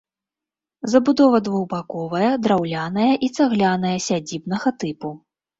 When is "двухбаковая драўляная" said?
1.49-3.13